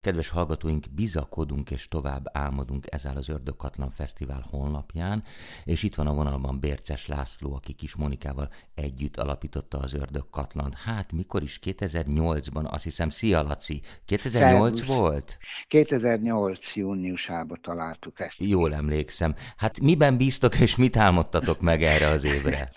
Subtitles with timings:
[0.00, 5.24] Kedves hallgatóink, bizakodunk és tovább álmodunk ezzel az Ördögkatlan Fesztivál honlapján,
[5.64, 10.74] és itt van a vonalban Bérces László, aki Kis Monikával együtt alapította az Ördögkatlant.
[10.74, 11.58] Hát mikor is?
[11.62, 14.96] 2008-ban, azt hiszem, szia Laci, 2008 Szervus.
[14.96, 15.38] volt?
[15.68, 18.38] 2008 júniusában találtuk ezt.
[18.38, 19.34] Jól emlékszem.
[19.56, 22.70] Hát miben bíztok és mit álmodtatok meg erre az évre?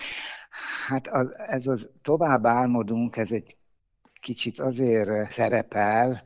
[0.87, 3.55] Hát az, ez az tovább álmodunk, ez egy
[4.23, 6.23] kicsit azért szerepel,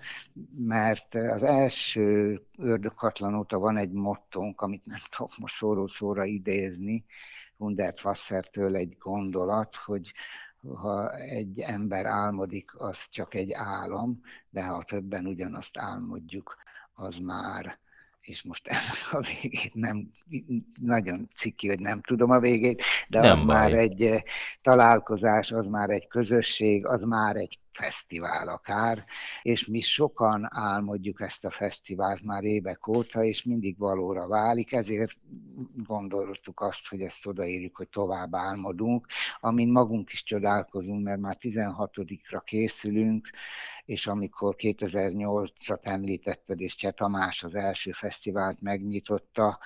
[0.57, 7.05] mert az első ördögkatlan óta van egy mottónk, amit nem tudok most szóról szóra idézni,
[7.57, 10.13] Hundert Wassertől egy gondolat, hogy
[10.73, 16.57] ha egy ember álmodik, az csak egy álom, de ha többen ugyanazt álmodjuk,
[16.93, 17.79] az már
[18.27, 18.69] és most
[19.11, 20.09] a végét nem,
[20.81, 23.55] nagyon ciki, hogy nem tudom a végét, de nem az baj.
[23.55, 24.23] már egy
[24.61, 29.03] találkozás, az már egy közösség, az már egy fesztivál akár,
[29.41, 35.11] és mi sokan álmodjuk ezt a fesztivált már évek óta, és mindig valóra válik, ezért
[35.75, 39.05] gondoltuk azt, hogy ezt odaírjuk, hogy tovább álmodunk,
[39.39, 43.29] amin magunk is csodálkozunk, mert már 16-ra készülünk,
[43.87, 49.59] és amikor 2008-at említetted, és Cseh Tamás az első fesztivált megnyitotta,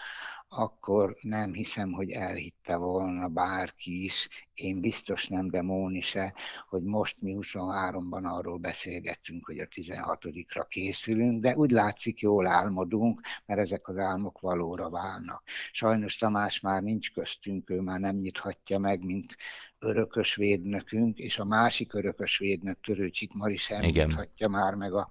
[0.53, 6.33] akkor nem hiszem, hogy elhitte volna bárki is, én biztos nem, de Móni se,
[6.69, 13.21] hogy most mi 23-ban arról beszélgettünk, hogy a 16-ra készülünk, de úgy látszik, jól álmodunk,
[13.45, 15.43] mert ezek az álmok valóra válnak.
[15.71, 19.35] Sajnos Tamás már nincs köztünk, ő már nem nyithatja meg, mint
[19.79, 25.09] örökös védnökünk, és a másik örökös védnök Törőcsik Mari sem nyithatja már meg a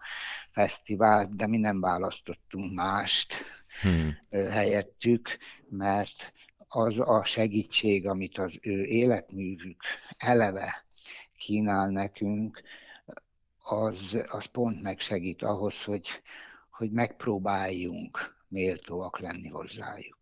[0.51, 3.35] fesztivált, de mi nem választottunk mást
[3.81, 4.17] hmm.
[4.31, 6.33] helyettük, mert
[6.69, 9.83] az a segítség, amit az ő életművük
[10.17, 10.85] eleve
[11.37, 12.63] kínál nekünk,
[13.59, 16.09] az, az pont megsegít ahhoz, hogy,
[16.71, 20.20] hogy megpróbáljunk méltóak lenni hozzájuk.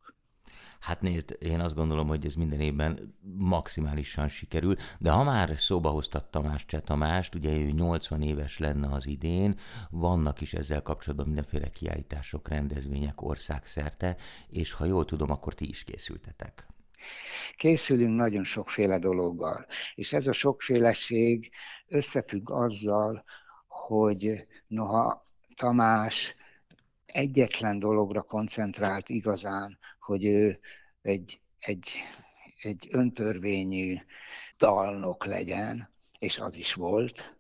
[0.80, 5.90] Hát nézd, én azt gondolom, hogy ez minden évben maximálisan sikerül, de ha már szóba
[5.90, 9.58] hoztat Tamás Cseh Tamást, ugye ő 80 éves lenne az idén,
[9.90, 14.16] vannak is ezzel kapcsolatban mindenféle kiállítások, rendezvények országszerte,
[14.48, 16.66] és ha jól tudom, akkor ti is készültetek.
[17.56, 21.50] Készülünk nagyon sokféle dologgal, és ez a sokféleség
[21.88, 23.24] összefügg azzal,
[23.66, 25.26] hogy noha
[25.56, 26.34] Tamás
[27.06, 30.60] egyetlen dologra koncentrált igazán, hogy ő
[31.02, 31.88] egy, egy,
[32.62, 33.96] egy öntörvényű
[34.58, 37.37] dalnok legyen, és az is volt,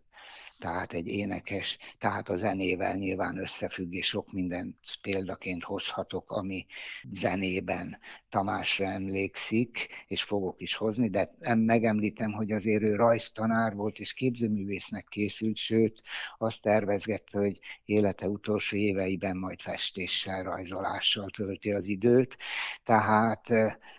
[0.58, 6.66] tehát egy énekes, tehát a zenével nyilván összefügg, és sok mindent példaként hozhatok, ami
[7.14, 7.98] zenében
[8.28, 15.06] Tamásra emlékszik, és fogok is hozni, de megemlítem, hogy azért ő rajztanár volt, és képzőművésznek
[15.08, 16.02] készült, sőt,
[16.38, 22.36] azt tervezgette, hogy élete utolsó éveiben majd festéssel, rajzolással tölti az időt,
[22.84, 23.50] tehát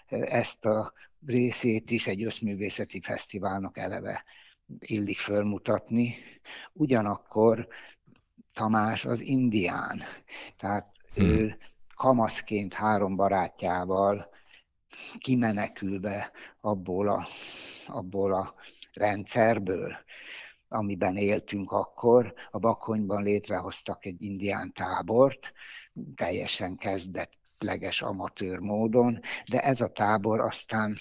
[0.08, 0.94] ezt a
[1.26, 4.24] részét is egy összművészeti fesztiválnak eleve
[4.80, 6.16] illik fölmutatni.
[6.74, 7.68] Ugyanakkor
[8.54, 10.04] Tamás az indián,
[10.58, 11.26] tehát hmm.
[11.26, 11.58] ő
[11.96, 14.30] kamaszként három barátjával
[15.18, 16.32] kimenekülve
[16.62, 17.28] abból a,
[17.88, 18.54] abból a
[18.94, 19.98] rendszerből,
[20.68, 25.54] amiben éltünk akkor, a Bakonyban létrehoztak egy indián tábort,
[26.16, 29.20] teljesen kezdetleges amatőr módon,
[29.50, 31.00] de ez a tábor aztán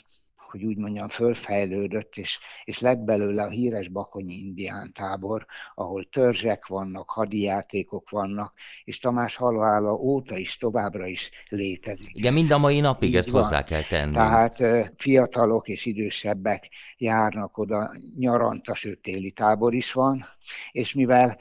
[0.51, 6.67] hogy úgy mondjam, fölfejlődött, és, és lett belőle a híres Bakonyi indián tábor, ahol törzsek
[6.67, 8.53] vannak, hadijátékok vannak,
[8.85, 12.15] és Tamás halála óta is továbbra is létezik.
[12.15, 13.43] Igen, mind a mai napig Így ezt van.
[13.43, 14.13] hozzá kell tenni.
[14.13, 14.59] Tehát
[14.97, 20.27] fiatalok és idősebbek járnak oda, nyaranta, sőt téli tábor is van,
[20.73, 21.39] és mivel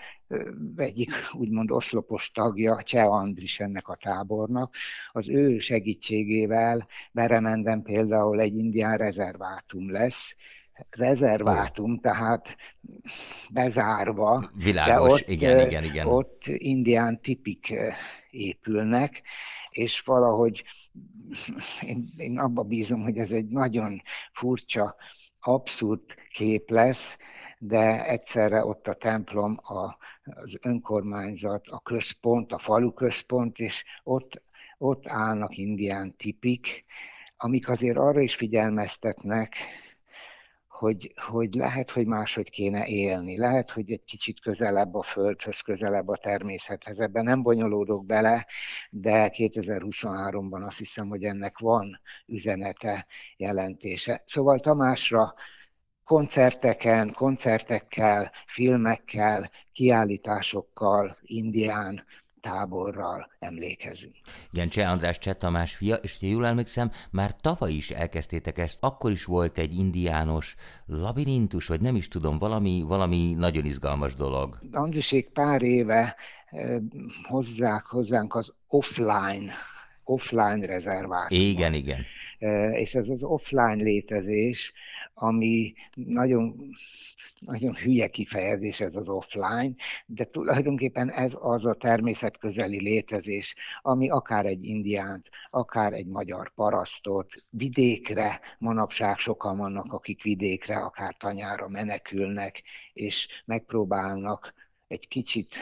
[0.76, 4.76] egyik úgymond oszlopos tagja, Cseh Andris ennek a tábornak,
[5.12, 10.36] az ő segítségével Beremenden például egy indián rezervátum lesz,
[10.90, 12.00] rezervátum, oh.
[12.00, 12.56] tehát
[13.50, 14.52] bezárva.
[14.54, 16.08] Világos, de ott, igen, igen, igen.
[16.08, 17.74] Ott indián tipik
[18.30, 19.22] épülnek,
[19.70, 20.64] és valahogy
[21.82, 24.02] én, én abba bízom, hogy ez egy nagyon
[24.34, 24.96] furcsa,
[25.40, 27.18] abszurd kép lesz,
[27.60, 34.44] de egyszerre ott a templom, a, az önkormányzat, a központ, a falu központ, és ott,
[34.78, 36.86] ott állnak indián tipik,
[37.38, 39.56] amik azért arra is figyelmeztetnek,
[40.78, 46.08] hogy, hogy lehet, hogy máshogy kéne élni, lehet, hogy egy kicsit közelebb a földhöz, közelebb
[46.08, 47.00] a természethez.
[47.00, 48.46] Ebben nem bonyolódok bele,
[48.90, 53.06] de 2023-ban azt hiszem, hogy ennek van üzenete,
[53.38, 54.24] jelentése.
[54.26, 55.34] Szóval Tamásra
[56.08, 62.04] koncerteken, koncertekkel, filmekkel, kiállításokkal, indián
[62.42, 64.14] táborral emlékezünk.
[64.52, 68.78] Igen, Cseh András Cseh Tamás fia, és ugye jól emlékszem, már tavaly is elkezdtétek ezt,
[68.82, 70.56] akkor is volt egy indiános
[70.86, 74.60] labirintus, vagy nem is tudom, valami, valami nagyon izgalmas dolog.
[74.72, 76.16] Andrisék pár éve
[76.46, 76.78] eh,
[77.24, 79.54] hozzák hozzánk az offline
[80.10, 81.44] offline rezervátumot.
[81.44, 82.06] Igen, igen.
[82.72, 84.74] És ez az offline létezés,
[85.14, 86.56] ami nagyon,
[87.40, 89.72] nagyon hülye kifejezés ez az offline,
[90.06, 97.34] de tulajdonképpen ez az a természetközeli létezés, ami akár egy indiánt, akár egy magyar parasztot
[97.50, 102.64] vidékre, manapság sokan vannak, akik vidékre, akár tanyára menekülnek,
[102.94, 104.54] és megpróbálnak
[104.88, 105.56] egy kicsit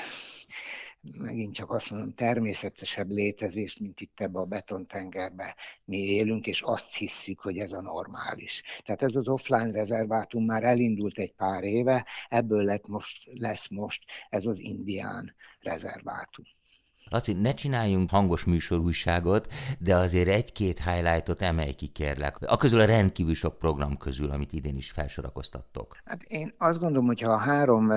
[1.13, 5.56] megint csak azt mondom, természetesebb létezést, mint itt ebbe a betontengerbe
[5.86, 8.62] mi élünk, és azt hisszük, hogy ez a normális.
[8.84, 14.04] Tehát ez az offline rezervátum már elindult egy pár éve, ebből lett most, lesz most
[14.30, 16.46] ez az indián rezervátum.
[17.10, 22.38] Laci, ne csináljunk hangos műsorújságot, de azért egy-két highlightot emelj ki, kérlek.
[22.42, 25.98] A közül a rendkívül sok program közül, amit idén is felsorakoztattok.
[26.06, 27.92] Hát én azt gondolom, hogy ha a három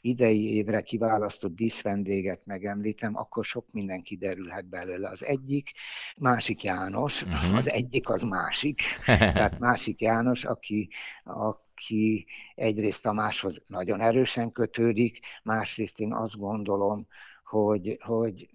[0.00, 5.08] idei évre kiválasztott díszvendéget megemlítem, akkor sok minden kiderülhet belőle.
[5.08, 5.72] Az egyik
[6.16, 7.56] Másik János, uh-huh.
[7.56, 10.88] az egyik az másik, tehát Másik János, aki,
[11.24, 17.06] aki egyrészt a máshoz nagyon erősen kötődik, másrészt én azt gondolom,
[17.44, 18.48] hogy, hogy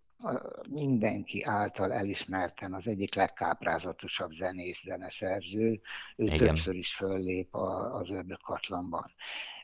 [0.69, 5.81] mindenki által elismerten az egyik legkáprázatosabb zenész, zeneszerző.
[6.15, 6.37] Ő Igen.
[6.37, 9.11] többször is föllép az ördögkatlanban.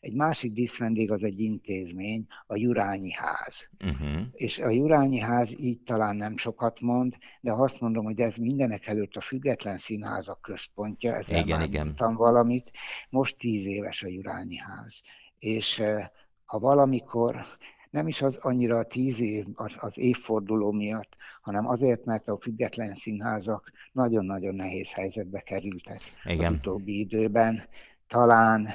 [0.03, 3.69] Egy másik díszvendég az egy intézmény, a Jurányi Ház.
[3.85, 4.21] Uh-huh.
[4.31, 8.87] És a Jurányi Ház így talán nem sokat mond, de azt mondom, hogy ez mindenek
[8.87, 11.95] előtt a független színházak központja, ezzel igen, már igen.
[11.97, 12.71] valamit.
[13.09, 15.01] Most tíz éves a Jurányi Ház.
[15.39, 16.07] És eh,
[16.45, 17.45] ha valamikor
[17.89, 22.37] nem is az annyira a tíz év, az, az évforduló miatt, hanem azért, mert a
[22.39, 26.53] független színházak nagyon-nagyon nehéz helyzetbe kerültek Igen.
[26.53, 27.63] az utóbbi időben.
[28.07, 28.67] Talán,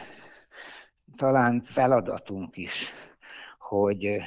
[1.17, 2.93] talán feladatunk is,
[3.59, 4.21] hogy,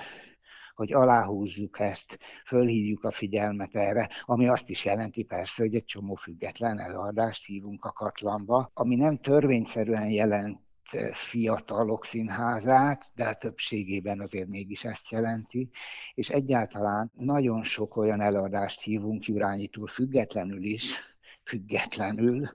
[0.75, 6.15] hogy aláhúzzuk ezt, fölhívjuk a figyelmet erre, ami azt is jelenti persze, hogy egy csomó
[6.15, 10.59] független előadást hívunk a katlanba, ami nem törvényszerűen jelent
[11.13, 15.69] fiatalok színházát, de a többségében azért mégis ezt jelenti,
[16.13, 21.10] és egyáltalán nagyon sok olyan előadást hívunk Jurányitól függetlenül is,
[21.43, 22.49] függetlenül,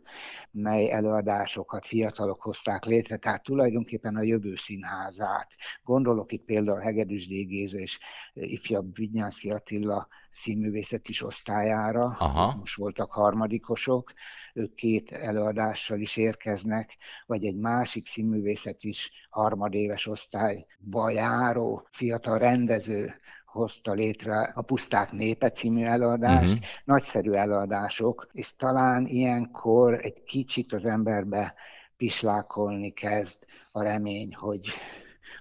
[0.50, 5.52] mely előadásokat fiatalok hozták létre, tehát tulajdonképpen a jövő színházát.
[5.82, 7.98] Gondolok itt például Hegedűs Dégéz és
[8.32, 12.56] ifjabb Vinyánszki Attila színművészetis osztályára, Aha.
[12.56, 14.12] most voltak harmadikosok,
[14.54, 16.96] ők két előadással is érkeznek,
[17.26, 23.14] vagy egy másik színművészet is harmadéves osztályba járó fiatal rendező
[23.56, 26.67] hozta létre a Puszták Népe című előadást, uh-huh.
[26.85, 31.55] nagyszerű előadások, és talán ilyenkor egy kicsit az emberbe
[31.97, 34.69] pislákolni kezd a remény, hogy,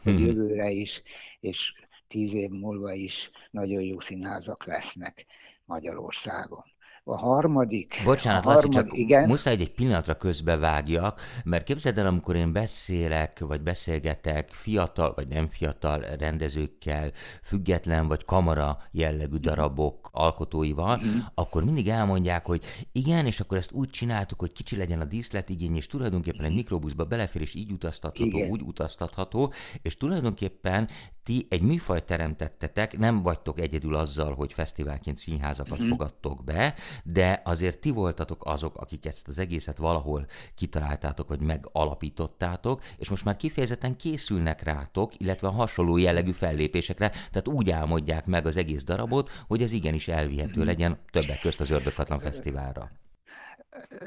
[0.03, 0.27] hogy uh-huh.
[0.27, 1.01] jövőre is,
[1.39, 1.73] és
[2.07, 5.25] tíz év múlva is nagyon jó színházak lesznek
[5.65, 6.63] Magyarországon.
[7.07, 8.01] A harmadik...
[8.03, 9.27] Bocsánat, a harmadik, Laci, csak igen.
[9.27, 15.47] muszáj egy pillanatra közbevágjak, mert képzeld el, amikor én beszélek, vagy beszélgetek fiatal, vagy nem
[15.47, 17.11] fiatal rendezőkkel,
[17.43, 21.17] független, vagy kamara jellegű darabok alkotóival, mm.
[21.33, 25.75] akkor mindig elmondják, hogy igen, és akkor ezt úgy csináltuk, hogy kicsi legyen a díszletigény,
[25.75, 28.49] és tulajdonképpen egy mikrobuszba belefér, és így utaztatható, igen.
[28.49, 30.89] úgy utaztatható, és tulajdonképpen
[31.25, 35.89] ti egy műfajt teremtettetek, nem vagytok egyedül azzal, hogy fesztiválként színházakat mm.
[35.89, 42.83] fogadtok be, de azért ti voltatok azok, akik ezt az egészet valahol kitaláltátok, vagy megalapítottátok,
[42.97, 48.57] és most már kifejezetten készülnek rátok, illetve hasonló jellegű fellépésekre, tehát úgy álmodják meg az
[48.57, 52.91] egész darabot, hogy ez igenis elvihető legyen többek közt az Ördögkatlan Fesztiválra.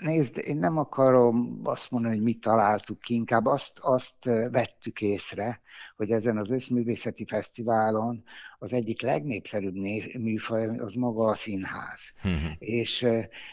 [0.01, 5.61] Nézd, én nem akarom azt mondani, hogy mit találtuk ki, inkább azt, azt vettük észre,
[5.97, 8.25] hogy ezen az Összművészeti Fesztiválon
[8.59, 9.75] az egyik legnépszerűbb
[10.19, 12.01] műfaj az maga a színház.
[12.25, 12.51] Uh-huh.
[12.59, 13.07] És,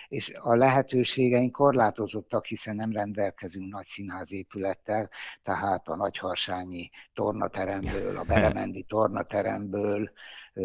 [0.08, 5.10] és a lehetőségeink korlátozottak, hiszen nem rendelkezünk nagy színházépülettel,
[5.44, 10.12] tehát a Nagyharsányi tornateremből, a Beremendi tornateremből,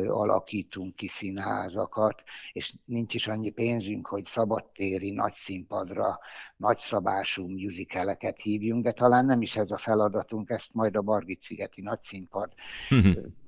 [0.07, 6.19] alakítunk ki színházakat, és nincs is annyi pénzünk, hogy szabadtéri nagy színpadra
[6.57, 12.53] nagyszabású musicaleket hívjunk, de talán nem is ez a feladatunk, ezt majd a Bargit-szigeti nagyszínpad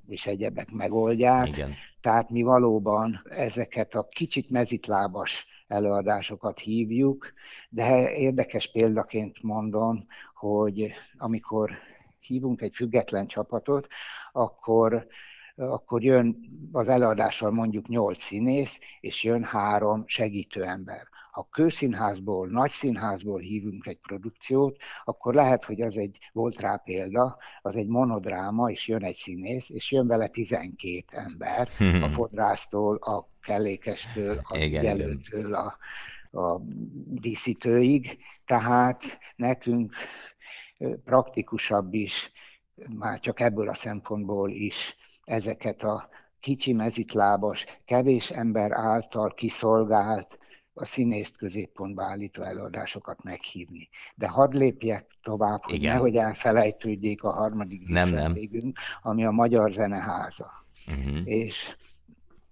[0.07, 1.47] és egyebek megoldják.
[1.47, 1.73] Igen.
[2.01, 7.33] Tehát mi valóban ezeket a kicsit mezitlábas előadásokat hívjuk,
[7.69, 11.71] de érdekes példaként mondom, hogy amikor
[12.19, 13.87] hívunk egy független csapatot,
[14.31, 15.07] akkor
[15.55, 16.37] akkor jön
[16.71, 21.07] az előadással mondjuk nyolc színész, és jön három segítőember.
[21.31, 27.37] Ha kőszínházból, nagy színházból hívunk egy produkciót, akkor lehet, hogy az egy, volt rá példa,
[27.61, 31.69] az egy monodráma, és jön egy színész, és jön vele 12 ember,
[32.03, 35.77] a fodrásztól, a kellékestől, a jelöltől, a,
[36.39, 36.61] a
[37.05, 39.03] díszítőig, tehát
[39.35, 39.93] nekünk
[41.03, 42.31] praktikusabb is,
[42.89, 50.37] már csak ebből a szempontból is ezeket a kicsi mezitlábas, kevés ember által kiszolgált,
[50.73, 53.89] a színészt középpontba állító előadásokat meghívni.
[54.15, 55.93] De hadd lépjek tovább, hogy Igen.
[55.93, 58.37] nehogy elfelejtődjék a harmadik nem, nem.
[59.01, 60.51] ami a Magyar Zeneháza.
[60.87, 61.21] Uh-huh.
[61.25, 61.75] És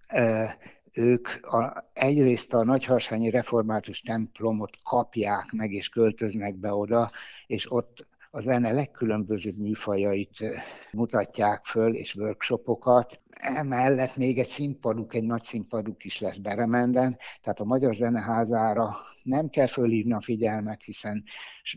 [0.08, 0.58] e,
[0.92, 7.12] ők a, egyrészt a Nagyharsányi Református templomot kapják meg, és költöznek be oda,
[7.48, 10.44] és ott a zene legkülönbözőbb műfajait
[10.92, 13.20] mutatják föl, és workshopokat.
[13.30, 19.50] Emellett még egy színpaduk, egy nagy színpaduk is lesz Beremenden, tehát a Magyar Zeneházára nem
[19.50, 21.24] kell fölhívni a figyelmet, hiszen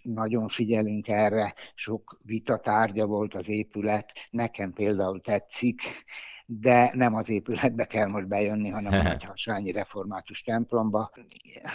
[0.02, 5.82] nagyon figyelünk erre, sok vita tárgya volt az épület, nekem például tetszik,
[6.46, 11.10] de nem az épületbe kell most bejönni, hanem a Nagyhasányi Református templomba.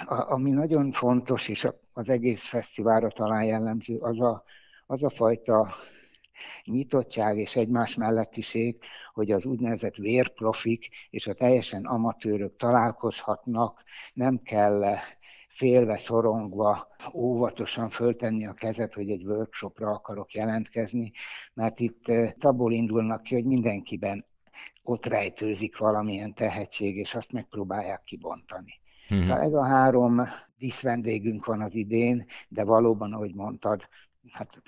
[0.05, 4.43] A, ami nagyon fontos, és az egész fesztiválra talán jellemző, az a
[4.89, 5.74] az a fajta
[6.63, 8.77] nyitottság és egymás mellettiség,
[9.13, 14.96] hogy az úgynevezett vérprofik és a teljesen amatőrök találkozhatnak, nem kell
[15.48, 21.12] félve, szorongva, óvatosan föltenni a kezet, hogy egy workshopra akarok jelentkezni,
[21.53, 24.25] mert itt eh, abból indulnak ki, hogy mindenkiben
[24.84, 28.79] ott rejtőzik valamilyen tehetség, és azt megpróbálják kibontani.
[29.08, 29.24] Hmm.
[29.24, 30.22] Tehát ez a három
[30.58, 33.81] díszvendégünk van az idén, de valóban, ahogy mondtad,
[34.31, 34.61] hát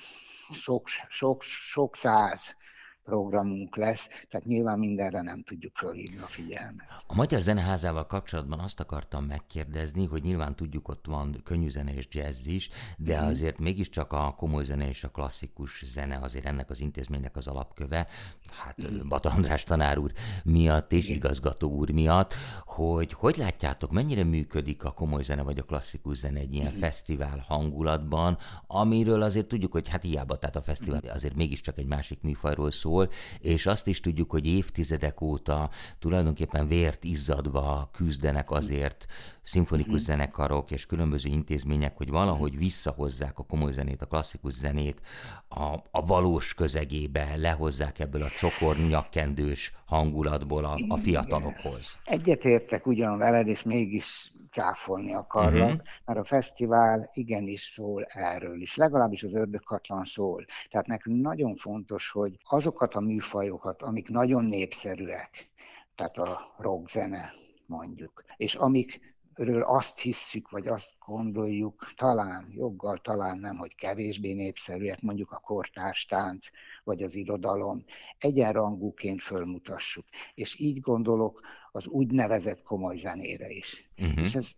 [0.52, 2.56] sok, sok, sok száz
[3.04, 6.86] programunk lesz, tehát nyilván mindenre nem tudjuk fölhívni a figyelmet.
[7.08, 12.08] A Magyar Zeneházával kapcsolatban azt akartam megkérdezni, hogy nyilván tudjuk, ott van könnyű zene és
[12.10, 13.26] jazz is, de mm.
[13.26, 18.08] azért mégiscsak a komoly zene és a klasszikus zene azért ennek az intézménynek az alapköve,
[18.50, 19.08] hát mm.
[19.08, 20.12] Bata András tanár úr
[20.44, 21.18] miatt és Igen.
[21.18, 22.34] igazgató úr miatt,
[22.66, 26.80] hogy hogy látjátok, mennyire működik a komoly zene vagy a klasszikus zene egy ilyen mm.
[26.80, 32.22] fesztivál hangulatban, amiről azért tudjuk, hogy hát hiába, tehát a fesztivál azért mégiscsak egy másik
[32.22, 35.70] műfajról szól, szól, és azt is tudjuk, hogy évtizedek óta
[36.00, 39.06] tulajdonképpen vért izzadva küzdenek azért
[39.42, 40.06] szimfonikus uh-huh.
[40.06, 45.02] zenekarok és különböző intézmények, hogy valahogy visszahozzák a komoly zenét, a klasszikus zenét
[45.50, 51.98] a, a valós közegébe, lehozzák ebből a csokor nyakkendős hangulatból a, a fiatalokhoz.
[52.06, 55.82] Egyetértek ugyan veled, és mégis cáfolni akarlak, uh-huh.
[56.06, 60.46] mert a fesztivál igenis szól erről is, legalábbis az ördögkatlan szól.
[60.70, 65.50] Tehát nekünk nagyon fontos, hogy azokat a műfajokat, amik nagyon népszerűek,
[65.96, 67.32] tehát a rockzene
[67.66, 74.34] mondjuk, és amik ről azt hisszük, vagy azt gondoljuk, talán, joggal talán nem, hogy kevésbé
[74.34, 76.48] népszerűek, mondjuk a kortárs tánc,
[76.84, 77.86] vagy az irodalom,
[78.18, 80.06] egyenrangúként fölmutassuk.
[80.34, 83.92] És így gondolok az úgynevezett komoly zenére is.
[83.98, 84.24] Uh-huh.
[84.24, 84.50] És ez,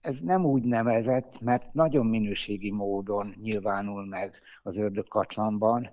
[0.00, 5.90] ez nem úgy nevezett, mert nagyon minőségi módon nyilvánul meg az ördögkatlanban,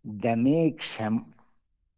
[0.00, 1.34] de mégsem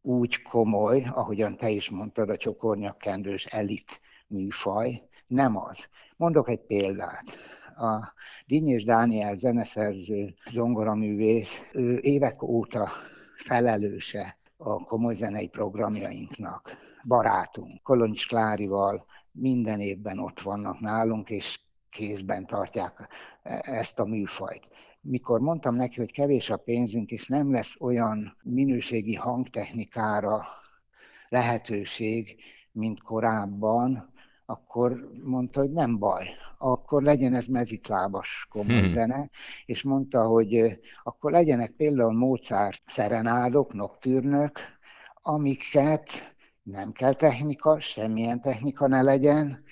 [0.03, 5.89] úgy komoly, ahogyan te is mondtad, a csokornyakkendős elit műfaj, nem az.
[6.17, 7.25] Mondok egy példát.
[7.77, 8.13] A
[8.47, 12.89] Dinyés Dániel zeneszerző, zongoraművész, ő évek óta
[13.37, 16.77] felelőse a komoly zenei programjainknak.
[17.07, 21.61] Barátunk, Koloncs Klárival minden évben ott vannak nálunk, és
[21.91, 23.09] kézben tartják
[23.63, 24.69] ezt a műfajt.
[25.01, 30.45] Mikor mondtam neki, hogy kevés a pénzünk, és nem lesz olyan minőségi hangtechnikára
[31.29, 32.37] lehetőség,
[32.73, 34.13] mint korábban,
[34.51, 36.27] akkor mondta, hogy nem baj,
[36.59, 38.89] akkor legyen ez mezitlábas komoly hmm.
[38.89, 39.31] zene,
[39.67, 44.59] és mondta, hogy akkor legyenek például Mozart szerenádok, noktűrnök,
[45.15, 46.11] amiket
[46.63, 49.65] nem kell technika, semmilyen technika ne legyen,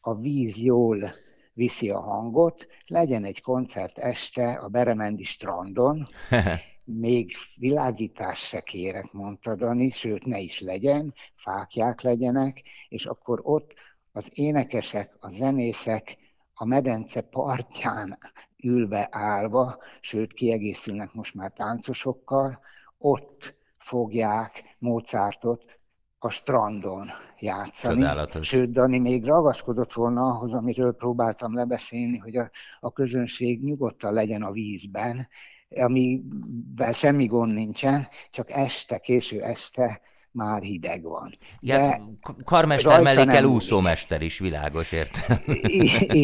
[0.00, 1.12] a víz jól
[1.52, 6.06] viszi a hangot, legyen egy koncert este a Beremendi strandon,
[6.84, 13.74] még világítás se kérek, mondta Dani, sőt ne is legyen, fákják legyenek, és akkor ott
[14.12, 16.16] az énekesek, a zenészek
[16.54, 18.18] a medence partján
[18.62, 22.60] ülve állva, sőt kiegészülnek most már táncosokkal,
[22.98, 25.78] ott fogják Mozartot
[26.18, 27.94] a strandon játszani.
[28.00, 28.46] Csodálatos.
[28.46, 32.50] Sőt, Dani még ragaszkodott volna ahhoz, amiről próbáltam lebeszélni, hogy a,
[32.80, 35.28] a közönség nyugodtan legyen a vízben,
[35.68, 40.00] amivel semmi gond nincsen, csak este, késő este
[40.38, 41.30] már hideg van.
[41.60, 42.00] De
[42.44, 45.40] karmester mellé kell úszómester is, világos érte.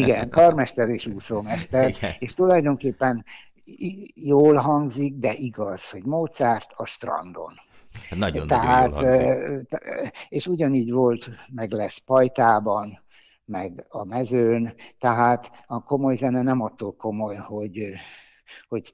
[0.01, 2.11] Igen, karmester és úszómester, Igen.
[2.19, 3.25] és tulajdonképpen
[4.13, 7.53] jól hangzik, de igaz, hogy Mozart a strandon.
[8.09, 9.65] Nagyon, Tehát, nagyon
[10.29, 13.03] És ugyanígy volt, meg lesz Pajtában,
[13.45, 17.79] meg a mezőn, tehát a komoly zene nem attól komoly, hogy
[18.67, 18.93] hogy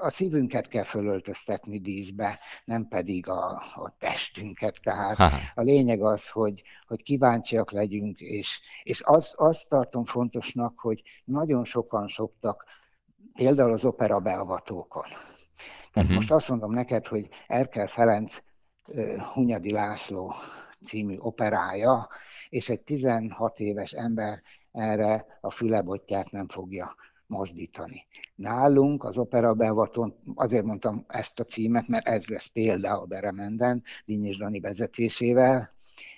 [0.00, 4.78] a szívünket kell fölöltöztetni díszbe, nem pedig a, a testünket.
[4.82, 5.30] Tehát ha.
[5.54, 11.64] a lényeg az, hogy, hogy kíváncsiak legyünk, és, és az, azt tartom fontosnak, hogy nagyon
[11.64, 12.64] sokan szoktak
[13.34, 15.06] például az opera beavatókon.
[15.92, 16.14] Tehát uh-huh.
[16.14, 18.38] most azt mondom neked, hogy Erkel Ferenc
[19.32, 20.34] Hunyadi László
[20.84, 22.08] című operája,
[22.48, 24.42] és egy 16 éves ember
[24.72, 26.94] erre a fülebotját nem fogja
[27.26, 28.06] mozdítani.
[28.34, 34.36] Nálunk az opera beavaton, azért mondtam ezt a címet, mert ez lesz például Beremenden, Dinyés
[34.36, 35.74] Dani vezetésével,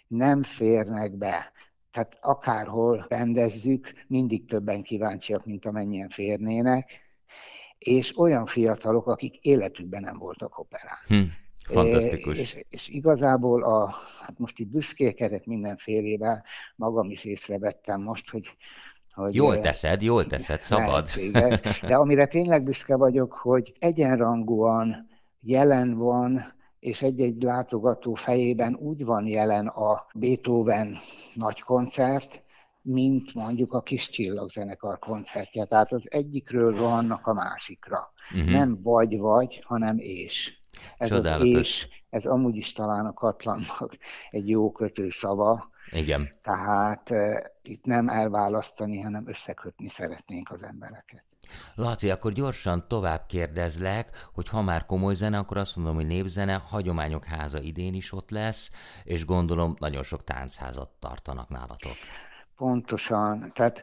[0.08, 1.52] nem férnek be.
[1.90, 6.90] Tehát akárhol rendezzük, mindig többen kíváncsiak, mint amennyien férnének,
[7.78, 10.98] és olyan fiatalok, akik életükben nem voltak operán.
[11.06, 11.22] Hm.
[11.66, 12.38] Fantasztikus.
[12.38, 16.44] És, és igazából a, hát most itt büszkékedek mindenfélével,
[16.76, 18.56] magam is észrevettem most, hogy
[19.16, 21.08] hogy jól teszed, jól teszed, szabad.
[21.82, 25.08] De amire tényleg büszke vagyok, hogy egyenrangúan
[25.40, 30.96] jelen van, és egy-egy látogató fejében úgy van jelen a Beethoven
[31.34, 32.42] nagy koncert,
[32.82, 35.64] mint mondjuk a kis csillagzenekar koncertje.
[35.64, 38.12] Tehát az egyikről rohannak a másikra.
[38.34, 38.50] Uh-huh.
[38.50, 40.58] Nem vagy-vagy, hanem és.
[40.98, 41.48] Ez Csodálatos.
[41.48, 43.96] az és, ez amúgy is talán a Katlannak
[44.30, 45.74] egy jó kötőszava.
[45.90, 46.28] Igen.
[46.42, 51.24] Tehát uh, itt nem elválasztani, hanem összekötni szeretnénk az embereket.
[51.74, 56.54] Laci, akkor gyorsan tovább kérdezlek, hogy ha már komoly zene, akkor azt mondom, hogy népzene,
[56.54, 58.70] hagyományok háza idén is ott lesz,
[59.04, 61.96] és gondolom nagyon sok táncházat tartanak nálatok.
[62.56, 63.50] Pontosan.
[63.54, 63.82] Tehát,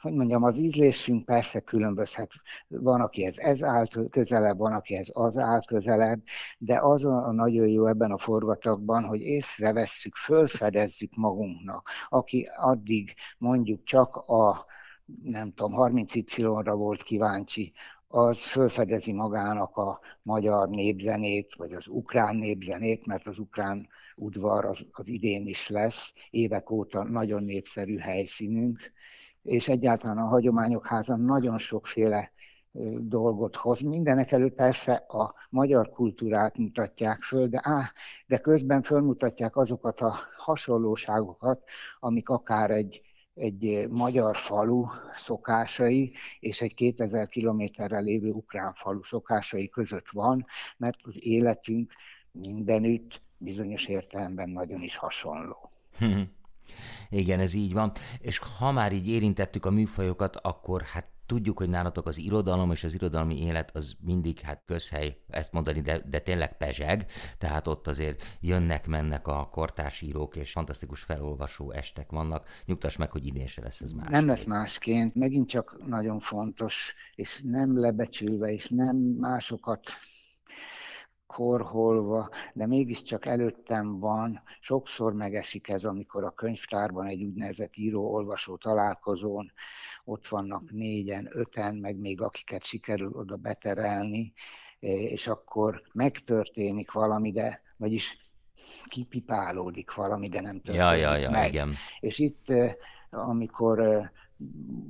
[0.00, 2.30] hogy mondjam, az ízlésünk persze különbözhet.
[2.68, 6.22] Van, akihez ez áll közelebb, van, akihez az áll közelebb,
[6.58, 11.88] de az a nagyon jó ebben a forgatagban, hogy észrevesszük, fölfedezzük magunknak.
[12.08, 14.66] Aki addig mondjuk csak a
[15.22, 17.72] nem tudom, 30Y-ra volt kíváncsi,
[18.14, 24.86] az fölfedezi magának a magyar népzenét, vagy az ukrán népzenét, mert az ukrán udvar az,
[24.90, 28.80] az idén is lesz, évek óta nagyon népszerű helyszínünk,
[29.42, 32.32] és egyáltalán a Hagyományok Házan nagyon sokféle
[32.98, 33.80] dolgot hoz.
[33.80, 37.92] Mindenek előtt persze a magyar kultúrát mutatják föl, de, á,
[38.26, 41.62] de közben fölmutatják azokat a hasonlóságokat,
[42.00, 44.84] amik akár egy egy magyar falu
[45.16, 51.92] szokásai és egy 2000 kilométerre lévő ukrán falu szokásai között van, mert az életünk
[52.30, 55.70] mindenütt bizonyos értelemben nagyon is hasonló.
[57.10, 57.92] Igen, ez így van.
[58.18, 62.84] És ha már így érintettük a műfajokat, akkor hát tudjuk, hogy nálatok az irodalom és
[62.84, 67.06] az irodalmi élet az mindig hát közhely, ezt mondani, de, de tényleg pezseg,
[67.38, 72.48] tehát ott azért jönnek-mennek a kortársírók, és fantasztikus felolvasó estek vannak.
[72.64, 74.08] Nyugtass meg, hogy idén se lesz ez más.
[74.08, 79.90] Nem lesz másként, megint csak nagyon fontos, és nem lebecsülve, és nem másokat
[81.32, 89.52] korholva, de mégiscsak előttem van, sokszor megesik ez, amikor a könyvtárban egy úgynevezett író-olvasó találkozón
[90.04, 94.32] ott vannak négyen, öten, meg még akiket sikerül oda beterelni,
[94.78, 98.22] és akkor megtörténik valami, de vagyis
[98.84, 101.48] kipipálódik valami, de nem történik ja, ja, ja, meg.
[101.48, 101.74] Igen.
[102.00, 102.74] És itt, eh,
[103.10, 104.08] amikor eh,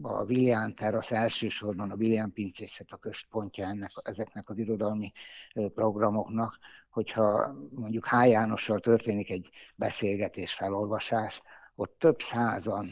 [0.03, 5.13] a William Terrasz elsősorban a William pincészet a központja ennek, ezeknek az irodalmi
[5.53, 6.59] eh, programoknak,
[6.91, 8.29] hogyha mondjuk H.
[8.29, 11.43] Jánossal történik egy beszélgetés, felolvasás,
[11.75, 12.87] ott több százan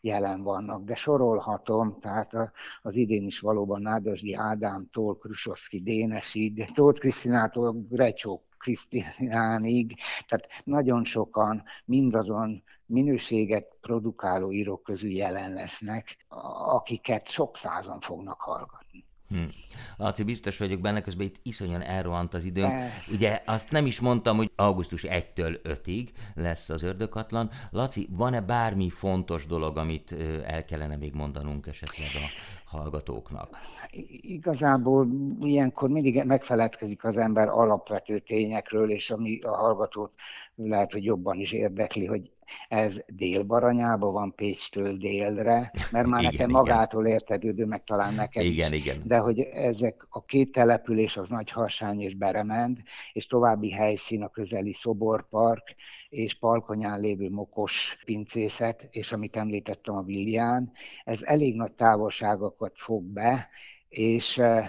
[0.00, 7.86] jelen vannak, de sorolhatom, tehát az idén is valóban Nádasdi Ádámtól, Krusovszki Dénesig, Tóth Krisztinától
[7.88, 9.94] Grecsó Krisztinánig,
[10.28, 16.26] tehát nagyon sokan mindazon minőséget produkáló írók közül jelen lesznek,
[16.68, 19.04] akiket sok százan fognak hallgatni.
[19.32, 19.42] Hm.
[19.96, 22.68] Laci, biztos vagyok benne, közben itt iszonyan elrohant az időm.
[22.68, 23.14] Persze.
[23.14, 27.50] Ugye azt nem is mondtam, hogy augusztus 1-től 5-ig lesz az ördökatlan.
[27.70, 30.14] Laci, van-e bármi fontos dolog, amit
[30.46, 32.26] el kellene még mondanunk esetleg a
[32.76, 33.56] hallgatóknak?
[34.20, 35.08] Igazából
[35.40, 40.12] ilyenkor mindig megfeledkezik az ember alapvető tényekről, és ami a hallgatót
[40.54, 42.30] lehet, hogy jobban is érdekli, hogy
[42.68, 46.60] ez délbaranyában van Pécstől délre, mert már igen, nekem igen.
[46.60, 48.84] magától értetődő, meg talán nekem igen, is.
[48.84, 49.02] Igen.
[49.04, 52.78] De hogy ezek a két település, az Nagyharsány és Beremend,
[53.12, 55.74] és további helyszín a közeli Szoborpark,
[56.08, 60.72] és Palkonyán lévő Mokos pincészet, és amit említettem a Vilján,
[61.04, 63.48] ez elég nagy távolságokat fog be,
[63.88, 64.68] és eh,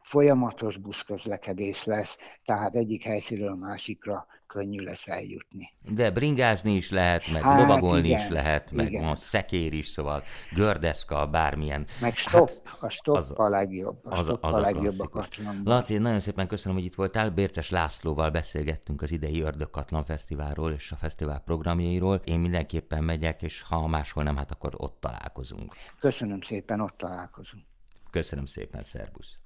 [0.00, 5.72] folyamatos buszközlekedés lesz, tehát egyik helyszínről a másikra könnyű lesz eljutni.
[5.82, 9.04] De bringázni is lehet, meg hát lovagolni igen, is lehet, meg igen.
[9.04, 10.22] a szekér is, szóval
[10.54, 11.86] gördeszka, bármilyen.
[12.00, 13.98] Meg stop, hát, a stop az, a legjobb.
[14.04, 15.74] A az, az a, legjobb a katlanban.
[15.74, 17.30] Laci, nagyon szépen köszönöm, hogy itt voltál.
[17.30, 22.20] Bérces Lászlóval beszélgettünk az idei Ördög Katlan Fesztiválról és a fesztivál programjairól.
[22.24, 25.74] Én mindenképpen megyek, és ha máshol nem, hát akkor ott találkozunk.
[26.00, 27.64] Köszönöm szépen, ott találkozunk.
[28.10, 29.38] Köszönöm szépen, szervusz.